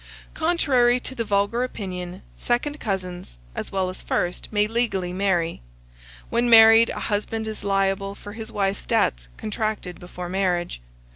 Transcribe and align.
Contrary 0.33 0.99
to 0.99 1.13
the 1.13 1.23
vulgar 1.23 1.63
opinion, 1.63 2.23
second 2.35 2.79
cousins, 2.79 3.37
as 3.53 3.71
well 3.71 3.87
as 3.87 4.01
first, 4.01 4.51
may 4.51 4.65
legally 4.65 5.13
marry. 5.13 5.61
When 6.31 6.49
married, 6.49 6.89
a 6.89 7.01
husband 7.01 7.47
is 7.47 7.63
liable 7.63 8.15
for 8.15 8.33
his 8.33 8.51
wife's 8.51 8.85
debts 8.85 9.27
contracted 9.37 9.99
before 9.99 10.27
marriage. 10.27 10.81